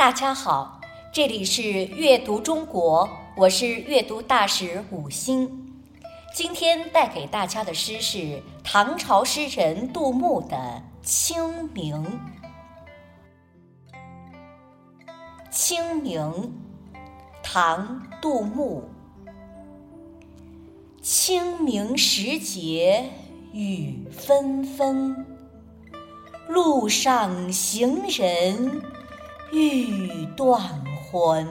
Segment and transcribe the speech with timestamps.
[0.00, 0.80] 大家好，
[1.12, 3.06] 这里是阅读中国，
[3.36, 5.74] 我是阅读大使五星。
[6.34, 10.56] 今天带给大家的诗是唐朝诗人杜牧的
[11.06, 12.02] 《清明》。
[15.50, 16.18] 《清明》，
[17.42, 18.88] 唐·杜牧。
[21.02, 23.10] 清明时节
[23.52, 25.26] 雨纷纷，
[26.48, 28.80] 路上行人
[29.52, 30.60] 欲断
[31.10, 31.48] 魂。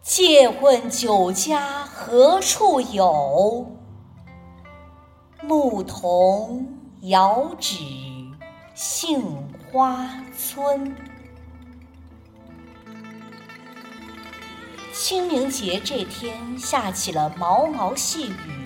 [0.00, 3.66] 借问酒家何处有？
[5.42, 7.78] 牧童遥指
[8.74, 9.22] 杏
[9.72, 10.94] 花村。
[14.92, 18.61] 清明节这天下起了毛毛细雨，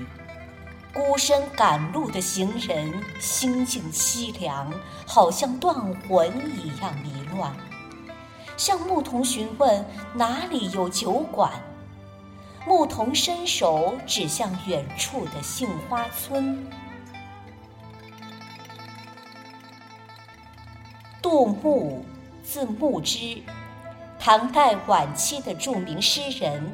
[0.96, 4.72] 孤身赶路的行人心境凄凉，
[5.06, 5.74] 好像断
[6.08, 6.26] 魂
[6.58, 7.54] 一样迷乱。
[8.56, 11.52] 向牧童询问哪里有酒馆，
[12.66, 16.66] 牧童伸手指向远处的杏花村。
[21.20, 22.06] 杜牧，
[22.42, 23.42] 字牧之。
[24.18, 26.72] 唐代晚期的著名诗人，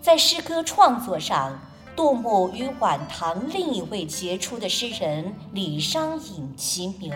[0.00, 1.60] 在诗歌创作上，
[1.96, 7.10] 杜牧与晚唐另一位杰出的诗人李商隐齐名，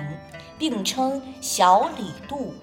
[0.58, 2.54] 并称“小李杜”。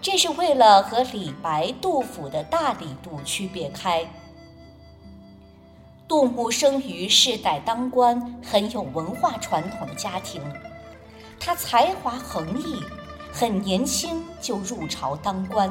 [0.00, 4.06] 这是为了和李白、杜甫的大李杜区别开。
[6.08, 10.40] 杜牧生于世代当官、很有文化传统的家庭，
[11.38, 12.82] 他才华横溢。
[13.30, 15.70] 很年轻就入朝当官，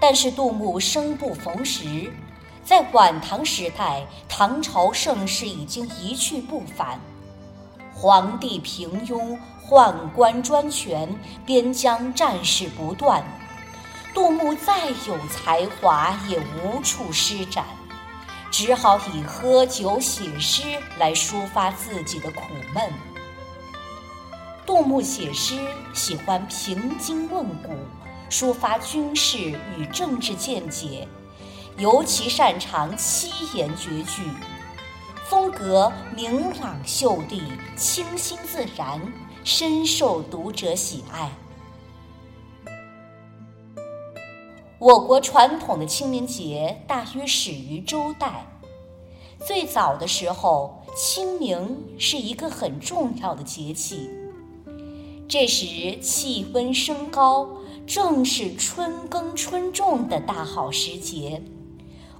[0.00, 2.10] 但是杜牧生不逢时，
[2.66, 6.98] 在晚唐时代，唐朝盛世已经一去不返，
[7.94, 11.08] 皇帝平庸，宦官专权，
[11.46, 13.22] 边疆战事不断，
[14.12, 17.64] 杜牧再有才华也无处施展，
[18.50, 20.62] 只好以喝酒写诗
[20.98, 22.42] 来抒发自己的苦
[22.74, 22.92] 闷。
[24.66, 25.56] 杜牧写诗
[25.94, 27.76] 喜欢评经论古，
[28.28, 29.38] 抒发军事
[29.78, 31.06] 与政治见解，
[31.78, 34.22] 尤其擅长七言绝句，
[35.28, 37.42] 风格明朗秀丽、
[37.76, 38.98] 清新自然，
[39.44, 41.30] 深受读者喜爱。
[44.78, 48.46] 我国传统的清明节大约始于周代，
[49.46, 54.08] 最早的时候，清明是一个很重要的节气。
[55.28, 57.46] 这时气温升高，
[57.86, 61.42] 正是春耕春种的大好时节，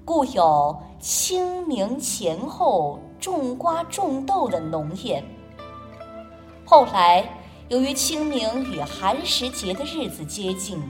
[0.07, 5.21] 故有“清明前后种瓜种豆”的农谚。
[6.65, 7.29] 后来，
[7.69, 10.81] 由于清明与寒食节的日子接近，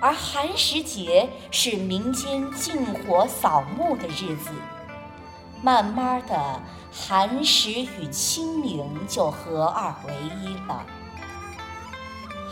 [0.00, 4.50] 而寒食节是民间禁火扫墓的日子，
[5.62, 6.60] 慢慢的，
[6.90, 10.84] 寒食与清明就合二为一了。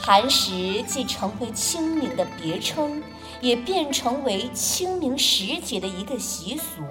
[0.03, 3.03] 寒食既成为清明的别称，
[3.41, 6.83] 也变成为清明时节的一个习俗。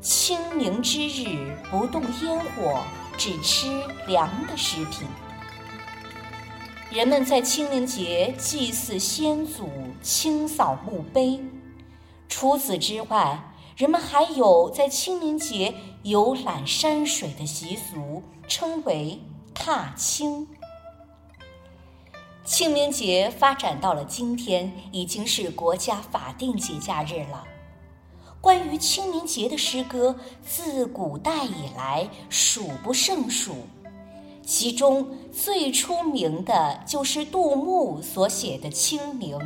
[0.00, 2.82] 清明之日不动烟火，
[3.18, 3.66] 只吃
[4.06, 5.06] 凉的食品。
[6.90, 9.68] 人们在清明节祭祀先祖，
[10.02, 11.38] 清扫墓碑。
[12.30, 19.20] 除此之外，人们还有在清明节游览山水的习俗，称为
[19.54, 20.48] 踏青。
[22.48, 27.44] 清明节发展到了今天，已经是国家法定节假日了。
[28.40, 33.66] 关于清明节的诗歌，自古代以来数不胜数，
[34.42, 39.38] 其中最出名的就是杜牧所写的《清明》。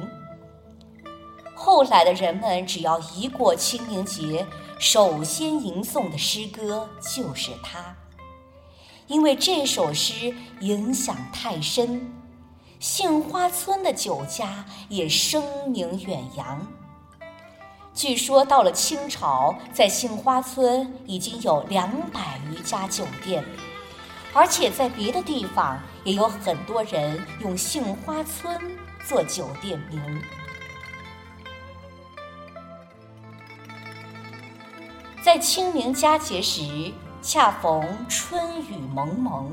[1.57, 4.47] 后来的人们只要一过清明节，
[4.79, 7.97] 首先吟诵的诗歌就是它，
[9.09, 12.01] 因为这首诗影响太深。
[12.83, 15.41] 杏花村的酒家也声
[15.71, 16.67] 名远扬。
[17.95, 23.45] 据说到了清朝，在杏花村已经有两百余家酒店，
[24.35, 28.61] 而且在别的地方也有很多人用杏花村
[29.07, 30.21] 做酒店名。
[35.23, 36.93] 在清明佳节时，
[37.23, 39.53] 恰逢春雨蒙蒙，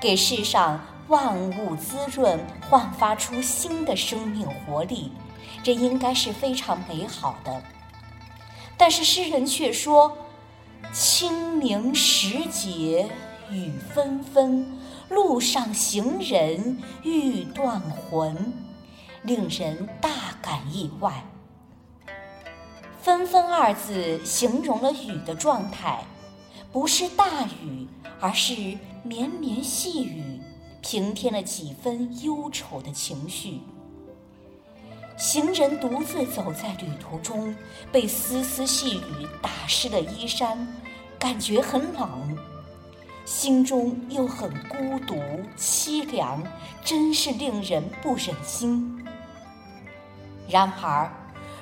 [0.00, 0.80] 给世上。
[1.08, 2.38] 万物滋润，
[2.68, 5.12] 焕发出新的生命活力，
[5.62, 7.62] 这应该是非常美好的。
[8.76, 10.16] 但是诗人却说
[10.92, 13.08] ：“清明时节
[13.50, 14.78] 雨纷纷，
[15.08, 18.52] 路上行人欲断魂，
[19.22, 20.10] 令人大
[20.40, 21.24] 感意外。
[23.00, 26.04] 纷纷二字形容了雨的状态，
[26.72, 27.86] 不是大雨，
[28.20, 30.31] 而是绵绵细雨，
[30.82, 33.60] 平添了几分忧愁的情绪。
[35.16, 37.54] 行人独自走在旅途中，
[37.92, 40.66] 被丝丝细雨打湿了衣衫，
[41.18, 42.36] 感觉很冷，
[43.24, 45.14] 心中又很孤独
[45.56, 46.42] 凄凉，
[46.84, 49.06] 真是令人不忍心。
[50.48, 51.10] 然而，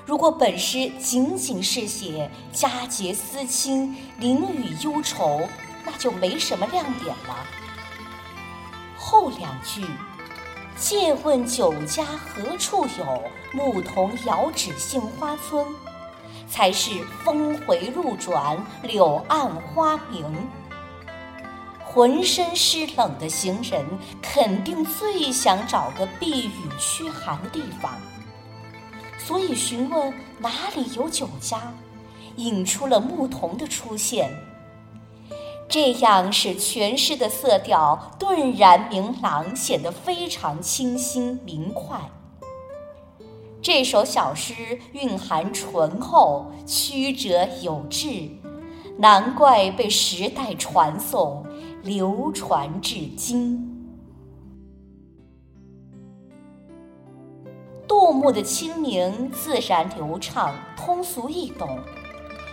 [0.07, 5.47] 如果本诗仅仅是写佳节思亲、淋雨忧愁，
[5.85, 7.47] 那就没什么亮点了。
[9.01, 9.83] 后两句。
[10.77, 13.23] 借问酒家何处有？
[13.53, 15.67] 牧童遥指杏花村。
[16.49, 16.91] 才是
[17.25, 20.25] 峰回路转，柳暗花明。
[21.85, 23.85] 浑身湿冷的行人，
[24.23, 27.93] 肯定最想找个避雨驱寒的地方，
[29.19, 31.73] 所以询问哪里有酒家，
[32.37, 34.33] 引出了牧童的出现。
[35.71, 41.97] 这样使全诗的色调顿然明朗，显得非常清新明快。
[43.63, 44.53] 这首小诗
[44.91, 48.29] 蕴含醇厚，曲折有致，
[48.99, 51.47] 难怪被时代传颂，
[51.85, 53.65] 流传至今。
[57.87, 61.79] 杜牧的清明自然流畅，通俗易懂。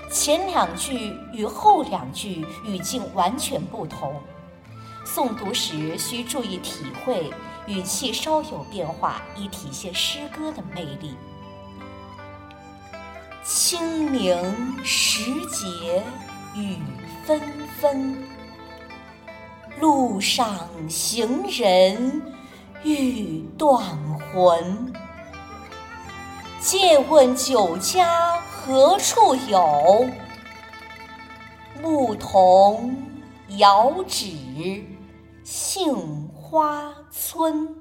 [0.10, 4.16] 前两句与后两句语境完全不同，
[5.06, 7.30] 诵读时需注意体会，
[7.68, 11.16] 语气稍有变化，以体现诗歌的魅力。
[13.44, 16.04] 清明时节
[16.56, 16.78] 雨
[17.26, 17.42] 纷
[17.80, 18.24] 纷，
[19.80, 22.22] 路上行人
[22.84, 23.82] 欲断
[24.20, 24.94] 魂。
[26.60, 28.42] 借问酒家。
[28.68, 30.10] 何处有？
[31.82, 32.98] 牧童
[33.56, 34.84] 遥指
[35.46, 37.74] 杏花村。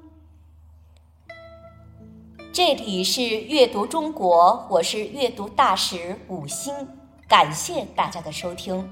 [2.53, 6.73] 这里是阅读中国，我是阅读大使五星，
[7.27, 8.89] 感谢大家的收听。